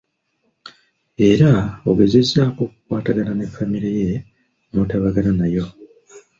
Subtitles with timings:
[1.29, 1.51] Era
[1.91, 4.09] ogezezzaako okukwatagana ne Famire ye
[4.71, 5.65] n'okutabagana nayo.